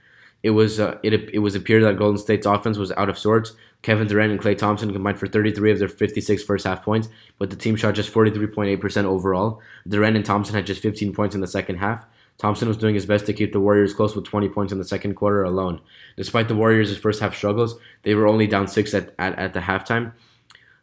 [0.43, 3.53] It was uh, it it was appeared that Golden State's offense was out of sorts.
[3.83, 7.51] Kevin Durant and Klay Thompson combined for 33 of their 56 first half points, but
[7.51, 9.61] the team shot just 43.8% overall.
[9.87, 12.07] Durant and Thompson had just 15 points in the second half.
[12.39, 14.87] Thompson was doing his best to keep the Warriors close with 20 points in the
[14.87, 15.83] second quarter alone.
[16.17, 19.61] Despite the Warriors' first half struggles, they were only down six at, at, at the
[19.61, 20.13] halftime.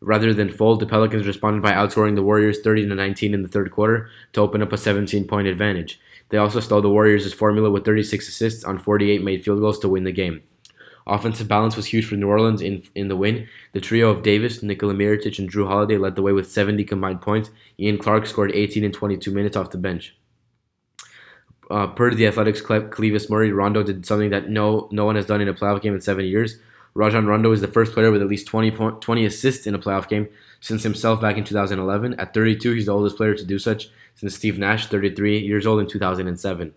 [0.01, 3.47] Rather than fold, the Pelicans responded by outscoring the Warriors 30 to 19 in the
[3.47, 5.99] third quarter to open up a 17 point advantage.
[6.29, 9.89] They also stole the Warriors' formula with 36 assists on 48 made field goals to
[9.89, 10.41] win the game.
[11.05, 13.47] Offensive balance was huge for New Orleans in, in the win.
[13.73, 17.21] The trio of Davis, Nikola Mirotic, and Jrue Holiday led the way with 70 combined
[17.21, 17.49] points.
[17.79, 20.15] Ian Clark scored 18 in 22 minutes off the bench.
[21.69, 25.41] Uh, per the Athletics' Clevis Murray, Rondo did something that no no one has done
[25.41, 26.57] in a playoff game in seven years.
[26.93, 29.79] Rajon Rondo is the first player with at least 20, point, 20 assists in a
[29.79, 30.27] playoff game
[30.59, 32.19] since himself back in 2011.
[32.19, 35.79] At 32, he's the oldest player to do such since Steve Nash, 33 years old
[35.79, 36.73] in 2007.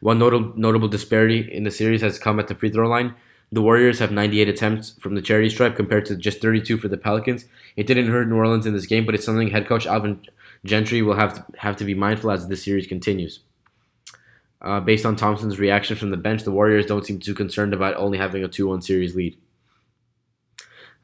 [0.00, 3.14] One notable, notable disparity in the series has come at the free throw line.
[3.52, 6.96] The Warriors have 98 attempts from the charity stripe compared to just 32 for the
[6.96, 7.44] Pelicans.
[7.76, 10.20] It didn't hurt New Orleans in this game, but it's something head coach Alvin
[10.64, 13.40] Gentry will have to, have to be mindful as the series continues.
[14.64, 17.96] Uh, based on Thompson's reaction from the bench, the Warriors don't seem too concerned about
[17.96, 19.36] only having a 2 1 series lead.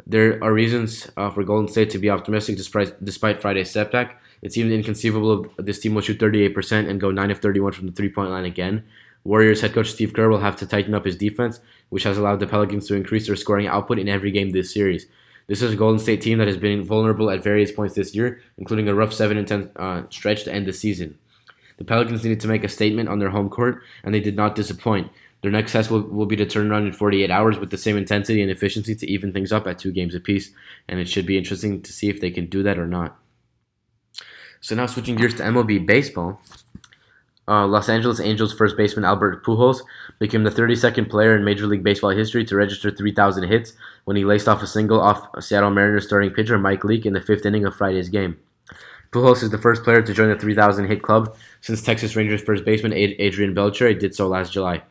[0.06, 4.20] There are reasons uh, for Golden State to be optimistic despite, despite Friday's setback.
[4.40, 7.92] It seems inconceivable this team will shoot 38% and go 9 of 31 from the
[7.92, 8.82] three point line again.
[9.24, 12.40] Warriors head coach Steve Kerr will have to tighten up his defense, which has allowed
[12.40, 15.06] the Pelicans to increase their scoring output in every game this series.
[15.46, 18.40] This is a Golden State team that has been vulnerable at various points this year,
[18.56, 21.18] including a rough 7 and 10 uh, stretch to end the season.
[21.80, 24.54] The Pelicans needed to make a statement on their home court, and they did not
[24.54, 25.10] disappoint.
[25.40, 27.96] Their next test will, will be to turn around in 48 hours with the same
[27.96, 30.50] intensity and efficiency to even things up at two games apiece,
[30.86, 33.16] and it should be interesting to see if they can do that or not.
[34.60, 36.42] So now switching gears to MLB baseball.
[37.48, 39.80] Uh, Los Angeles Angels first baseman Albert Pujols
[40.18, 43.72] became the 32nd player in Major League Baseball history to register 3,000 hits
[44.04, 47.22] when he laced off a single off Seattle Mariners starting pitcher Mike Leake in the
[47.22, 48.36] fifth inning of Friday's game.
[49.12, 52.64] Pujols is the first player to join the 3,000 hit club since Texas Rangers first
[52.64, 54.82] baseman Adrian Beltre did so last July.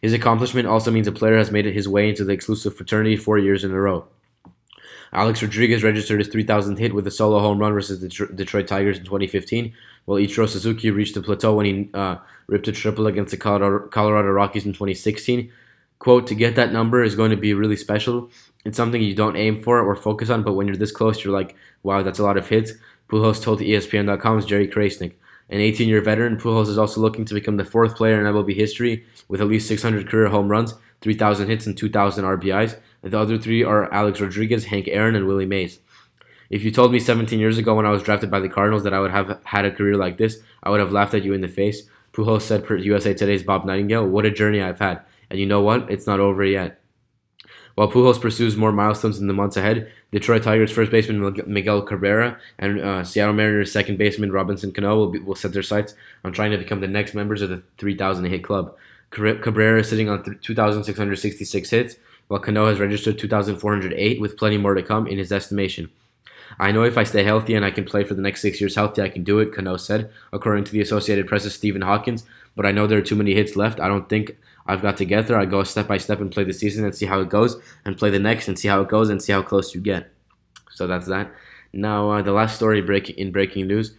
[0.00, 3.16] His accomplishment also means a player has made it his way into the exclusive fraternity
[3.16, 4.06] four years in a row.
[5.12, 8.96] Alex Rodriguez registered his 3,000th hit with a solo home run versus the Detroit Tigers
[8.96, 9.74] in 2015,
[10.06, 13.88] while Ichiro Suzuki reached the plateau when he uh, ripped a triple against the Colorado,
[13.88, 15.52] Colorado Rockies in 2016.
[15.98, 18.30] Quote, to get that number is going to be really special.
[18.64, 21.34] It's something you don't aim for or focus on, but when you're this close, you're
[21.34, 22.72] like, wow, that's a lot of hits.
[23.10, 25.14] Pujols told ESPN.com's Jerry Crasnick.
[25.48, 28.54] An 18 year veteran, Pujols is also looking to become the fourth player in MLB
[28.54, 32.78] history with at least 600 career home runs, 3,000 hits, and 2,000 RBIs.
[33.02, 35.80] The other three are Alex Rodriguez, Hank Aaron, and Willie Mays.
[36.50, 38.94] If you told me 17 years ago when I was drafted by the Cardinals that
[38.94, 41.40] I would have had a career like this, I would have laughed at you in
[41.40, 41.82] the face.
[42.12, 45.00] Pujols said per USA Today's Bob Nightingale, What a journey I've had.
[45.30, 45.90] And you know what?
[45.90, 46.79] It's not over yet.
[47.74, 52.38] While Pujols pursues more milestones in the months ahead, Detroit Tigers first baseman Miguel Cabrera
[52.58, 56.32] and uh, Seattle Mariners second baseman Robinson Cano will, be, will set their sights on
[56.32, 58.74] trying to become the next members of the 3,000 hit club.
[59.10, 61.96] Cabrera is sitting on 2,666 hits,
[62.28, 65.90] while Cano has registered 2,408, with plenty more to come in his estimation.
[66.58, 68.74] I know if I stay healthy and I can play for the next six years
[68.74, 72.24] healthy, I can do it, Cano said, according to the Associated Press's Stephen Hawkins.
[72.56, 73.80] But I know there are too many hits left.
[73.80, 74.36] I don't think
[74.70, 75.36] I've got together.
[75.36, 77.98] I go step by step and play the season and see how it goes, and
[77.98, 80.10] play the next and see how it goes and see how close you get.
[80.70, 81.32] So that's that.
[81.72, 83.94] Now, uh, the last story break in breaking news,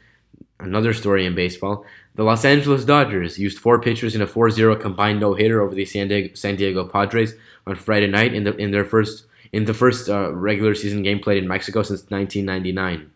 [0.60, 1.86] another story in baseball.
[2.16, 6.08] The Los Angeles Dodgers used four pitchers in a 4-0 combined no-hitter over the San
[6.08, 7.34] Diego, San Diego Padres
[7.68, 11.20] on Friday night in the in their first in the first uh, regular season game
[11.20, 13.12] played in Mexico since 1999.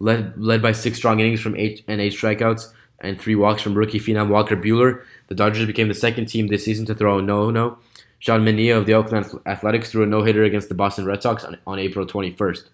[0.00, 3.74] Led, led by six strong innings from eight and eight strikeouts and three walks from
[3.74, 7.22] rookie phenom Walker Buehler, the Dodgers became the second team this season to throw a
[7.22, 7.78] no-no.
[8.18, 11.56] Sean Manaea of the Oakland Athletics threw a no-hitter against the Boston Red Sox on,
[11.66, 12.64] on April 21st.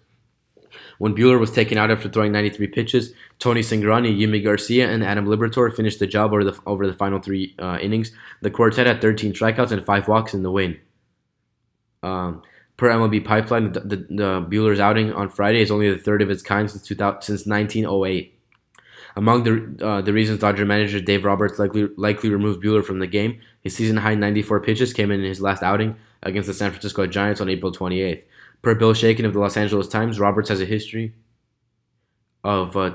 [0.97, 5.25] When Buehler was taken out after throwing 93 pitches, Tony Cingrani, Yimi Garcia, and Adam
[5.25, 8.11] Liberatore finished the job over the over the final three uh, innings.
[8.41, 10.79] The quartet had 13 strikeouts and five walks in the win.
[12.01, 12.43] Um,
[12.77, 16.29] per MLB Pipeline, the, the, the Buehler's outing on Friday is only the third of
[16.29, 18.34] its kind since 2000, since 1908.
[19.17, 23.07] Among the uh, the reasons Dodger manager Dave Roberts likely likely removed Buehler from the
[23.07, 27.07] game, his season high 94 pitches came in his last outing against the San Francisco
[27.07, 28.23] Giants on April 28th.
[28.61, 31.13] Per Bill Shaikin of the Los Angeles Times, Roberts has a history
[32.43, 32.91] of uh,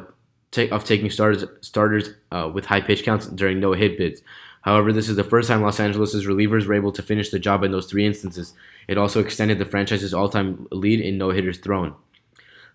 [0.70, 4.20] of taking starters starters uh, with high pitch counts during no hit bids.
[4.62, 7.64] However, this is the first time Los Angeles' relievers were able to finish the job
[7.64, 8.52] in those three instances.
[8.88, 11.94] It also extended the franchise's all-time lead in no hitters thrown.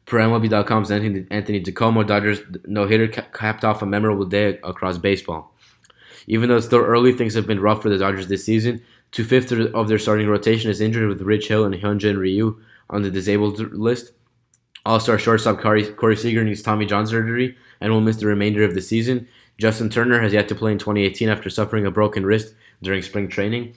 [0.06, 5.54] Per MLB.com's Anthony, Anthony DiComo, Dodgers no hitter capped off a memorable day across baseball.
[6.28, 8.82] Even though it's still early, things have been rough for the Dodgers this season.
[9.12, 13.02] Two fifths of their starting rotation is injured, with Rich Hill and Hyunjin Ryu on
[13.02, 14.12] the disabled list.
[14.86, 18.64] All star shortstop Corey, Corey Seager needs Tommy John surgery and will miss the remainder
[18.64, 19.28] of the season.
[19.58, 23.28] Justin Turner has yet to play in 2018 after suffering a broken wrist during spring
[23.28, 23.74] training.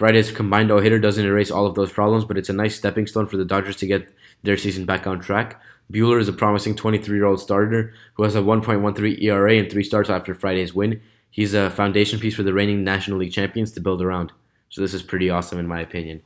[0.00, 3.06] Friday's combined no hitter doesn't erase all of those problems, but it's a nice stepping
[3.06, 4.08] stone for the Dodgers to get
[4.42, 5.60] their season back on track.
[5.92, 9.84] Buehler is a promising 23 year old starter who has a 1.13 ERA and three
[9.84, 11.02] starts after Friday's win.
[11.30, 14.32] He's a foundation piece for the reigning National League champions to build around.
[14.70, 16.22] So this is pretty awesome in my opinion.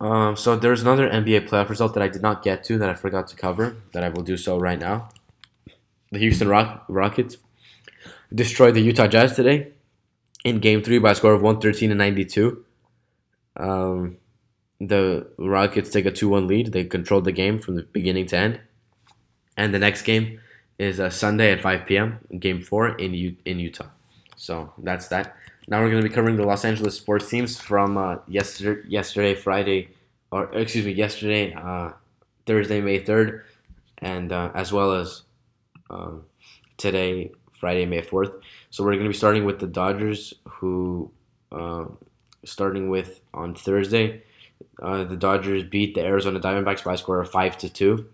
[0.00, 2.94] Um, so there's another NBA playoff result that I did not get to that I
[2.94, 5.10] forgot to cover that I will do so right now.
[6.12, 7.36] The Houston Rock- Rockets
[8.34, 9.73] destroyed the Utah Jazz today
[10.44, 12.64] in Game Three by a score of 113 to 92.
[13.56, 14.18] Um,
[14.80, 16.72] the Rockets take a 2 1 lead.
[16.72, 18.60] They controlled the game from the beginning to end.
[19.56, 20.40] And the next game
[20.78, 23.86] is a uh, Sunday at 5 p.m., game four in, U- in Utah.
[24.36, 25.36] So that's that.
[25.68, 29.34] Now we're going to be covering the Los Angeles sports teams from uh, yesterday, yesterday,
[29.34, 29.90] Friday,
[30.30, 31.92] or excuse me, yesterday, uh,
[32.44, 33.42] Thursday, May 3rd,
[33.98, 35.22] and uh, as well as
[35.88, 36.24] um,
[36.76, 38.34] today, Friday, May 4th.
[38.74, 41.12] So we're going to be starting with the Dodgers, who,
[41.52, 41.84] uh,
[42.44, 44.24] starting with on Thursday,
[44.82, 48.06] uh, the Dodgers beat the Arizona Diamondbacks by a score of five to two.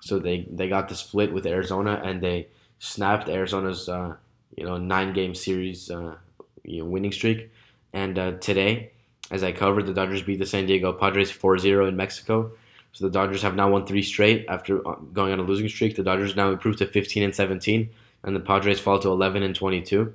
[0.00, 4.14] So they, they got the split with Arizona and they snapped Arizona's uh,
[4.56, 6.14] you know nine game series uh,
[6.64, 7.50] you know, winning streak.
[7.92, 8.92] And uh, today,
[9.30, 12.52] as I covered, the Dodgers beat the San Diego Padres 4-0 in Mexico.
[12.94, 15.96] So the Dodgers have now won three straight after uh, going on a losing streak.
[15.96, 17.90] The Dodgers now improved to 15 and 17,
[18.28, 20.14] and the Padres fall to 11 and 22.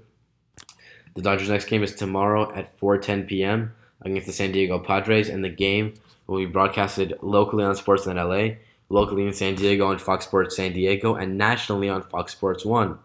[1.16, 3.74] The Dodgers' next game is tomorrow at 4:10 p.m
[4.04, 5.94] against the San Diego Padres, and the game
[6.28, 8.58] will be broadcasted locally on Sportsnet LA,
[8.90, 13.00] locally in San Diego on Fox Sports San Diego, and nationally on Fox Sports One.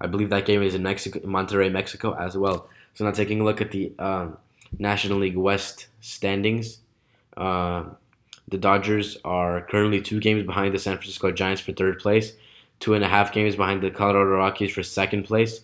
[0.00, 2.68] I believe that game is in Mexico, Monterrey, Mexico, as well.
[2.94, 4.38] So now taking a look at the um,
[4.78, 6.78] National League West standings,
[7.36, 7.84] uh,
[8.48, 12.32] the Dodgers are currently two games behind the San Francisco Giants for third place,
[12.80, 15.60] two and a half games behind the Colorado Rockies for second place,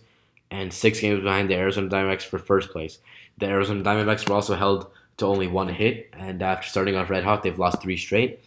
[0.49, 2.99] and six games behind the Arizona Diamondbacks for first place.
[3.37, 7.23] The Arizona Diamondbacks were also held to only one hit, and after starting off red
[7.23, 8.39] hot, they've lost three straight.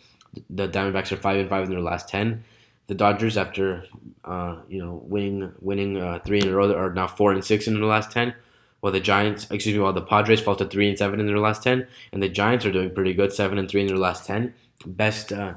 [0.49, 2.45] The Diamondbacks are five and five in their last ten.
[2.87, 3.85] The Dodgers, after
[4.25, 7.67] uh, you know winning winning uh, three in a row, are now four and six
[7.67, 8.35] in their last ten.
[8.81, 11.39] While the Giants, excuse me, while the Padres fall to three and seven in their
[11.39, 14.27] last ten, and the Giants are doing pretty good, seven and three in their last
[14.27, 14.55] ten.
[14.87, 15.55] Best uh,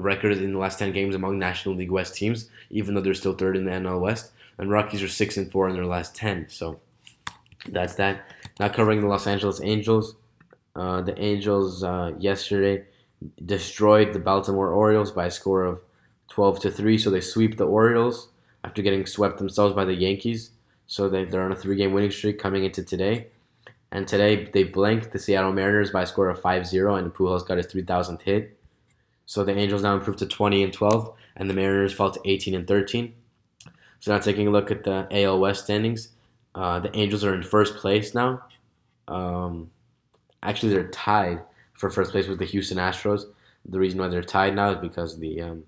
[0.00, 3.34] record in the last ten games among National League West teams, even though they're still
[3.34, 4.32] third in the NL West.
[4.58, 6.46] And Rockies are six and four in their last ten.
[6.48, 6.80] So
[7.68, 8.24] that's that.
[8.58, 10.16] Now covering the Los Angeles Angels.
[10.74, 12.84] Uh, the Angels uh, yesterday
[13.44, 15.80] destroyed the Baltimore Orioles by a score of
[16.28, 16.98] 12 to 3.
[16.98, 18.28] So they sweep the Orioles
[18.62, 20.50] after getting swept themselves by the Yankees.
[20.86, 23.28] So they, they're on a three game winning streak coming into today.
[23.90, 27.46] And today they blanked the Seattle Mariners by a score of 5 0, and Pujols
[27.46, 28.55] got his 3,000th hit.
[29.26, 32.54] So the Angels now improved to 20 and 12, and the Mariners fall to 18
[32.54, 33.12] and 13.
[34.00, 36.10] So now taking a look at the AL West standings.
[36.54, 38.42] Uh, the Angels are in first place now.
[39.08, 39.70] Um,
[40.42, 41.42] actually, they're tied
[41.74, 43.24] for first place with the Houston Astros.
[43.68, 45.64] The reason why they're tied now is because the um,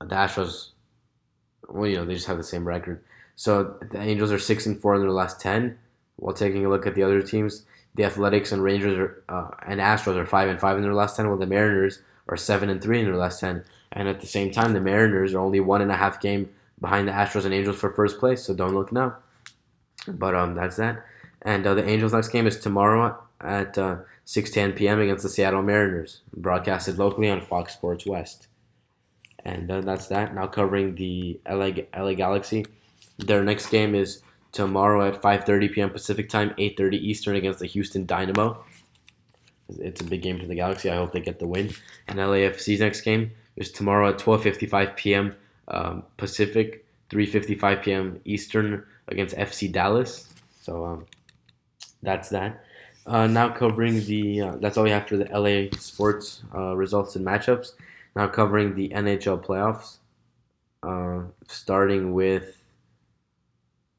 [0.00, 0.68] the Astros,
[1.68, 3.02] well, you know, they just have the same record.
[3.34, 5.78] So the Angels are six and four in their last ten.
[6.16, 7.64] While taking a look at the other teams,
[7.94, 11.16] the Athletics and Rangers are, uh, and Astros are five and five in their last
[11.16, 13.64] ten, while the Mariners are seven and three in their last ten.
[13.92, 16.50] And at the same time, the Mariners are only one and a half game
[16.80, 18.42] behind the Astros and Angels for first place.
[18.42, 19.16] So don't look now.
[20.06, 21.04] But um, that's that.
[21.42, 25.00] And uh, the Angels' next game is tomorrow at uh, 6:10 p.m.
[25.00, 28.48] against the Seattle Mariners, broadcasted locally on Fox Sports West.
[29.44, 30.34] And uh, that's that.
[30.34, 32.66] Now covering the LA, LA Galaxy.
[33.18, 34.22] Their next game is
[34.52, 35.90] tomorrow at 5:30 p.m.
[35.90, 38.64] Pacific time, 8:30 Eastern against the Houston Dynamo.
[39.68, 40.90] It's a big game for the Galaxy.
[40.90, 41.70] I hope they get the win.
[42.08, 45.34] And LAFC's next game is tomorrow at 12:55 p.m.
[45.68, 48.20] Um, Pacific, 3:55 p.m.
[48.24, 50.28] Eastern against FC Dallas.
[50.62, 51.06] So um,
[52.02, 52.64] that's that.
[53.06, 57.14] Uh, now covering the uh, that's all we have for the LA sports uh, results
[57.16, 57.72] and matchups.
[58.16, 59.98] Now covering the NHL playoffs,
[60.82, 62.56] uh, starting with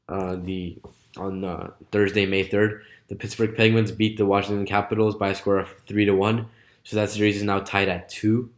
[0.08, 0.78] uh, the
[1.16, 5.58] on uh, Thursday, May third, the Pittsburgh Penguins beat the Washington Capitals by a score
[5.58, 6.46] of three to one.
[6.84, 8.50] So that series is now tied at two,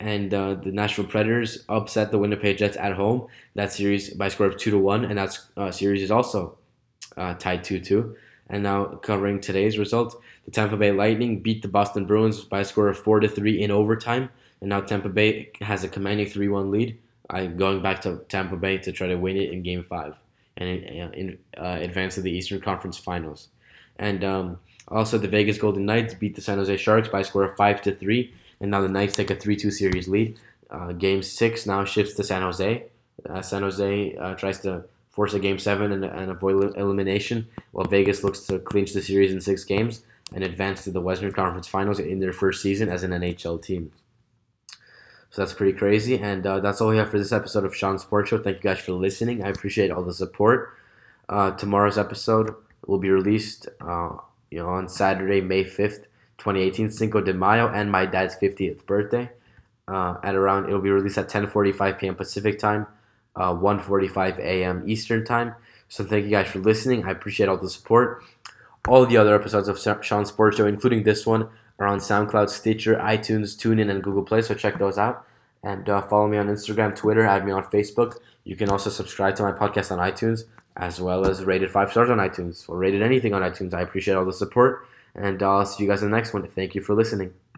[0.00, 3.26] and uh, the Nashville Predators upset the Winnipeg Jets at home.
[3.54, 6.56] That series by a score of two to one, and that uh, series is also
[7.16, 8.16] uh, tied two two.
[8.48, 10.16] And now covering today's results,
[10.46, 13.60] the Tampa Bay Lightning beat the Boston Bruins by a score of four to three
[13.60, 14.30] in overtime,
[14.62, 16.98] and now Tampa Bay has a commanding three one lead.
[17.28, 20.14] I'm going back to Tampa Bay to try to win it in Game Five
[20.56, 23.48] and in, in uh, advance to the Eastern Conference Finals.
[23.98, 27.44] And um, also the Vegas Golden Knights beat the San Jose Sharks by a score
[27.44, 30.38] of five to three, and now the Knights take a three two series lead.
[30.70, 32.84] Uh, game six now shifts to San Jose.
[33.28, 37.86] Uh, San Jose uh, tries to force a game seven and, and avoid elimination, while
[37.86, 41.66] Vegas looks to clinch the series in six games and advance to the Western Conference
[41.66, 43.90] Finals in their first season as an NHL team.
[45.30, 47.98] So that's pretty crazy, and uh, that's all we have for this episode of Sean
[47.98, 48.38] Sports Show.
[48.38, 49.44] Thank you guys for listening.
[49.44, 50.74] I appreciate all the support.
[51.28, 52.54] Uh, tomorrow's episode
[52.88, 54.16] will be released, uh,
[54.50, 56.06] you know, on Saturday, May fifth,
[56.38, 59.30] twenty eighteen, Cinco de Mayo, and my dad's fiftieth birthday.
[59.86, 62.16] Uh, at around, it'll be released at ten forty five p.m.
[62.16, 62.88] Pacific time
[63.38, 64.82] uh, 1.45 a.m.
[64.86, 65.54] Eastern Time.
[65.88, 67.04] So thank you guys for listening.
[67.04, 68.22] I appreciate all the support.
[68.86, 72.96] All the other episodes of Sean Sports Show, including this one, are on SoundCloud, Stitcher,
[72.96, 74.42] iTunes, TuneIn, and Google Play.
[74.42, 75.24] So check those out.
[75.62, 78.16] And uh, follow me on Instagram, Twitter, add me on Facebook.
[78.44, 80.44] You can also subscribe to my podcast on iTunes,
[80.78, 83.74] as well as rated five stars on iTunes or rated anything on iTunes.
[83.74, 84.86] I appreciate all the support.
[85.14, 86.46] And I'll see you guys in the next one.
[86.46, 87.34] Thank you for listening.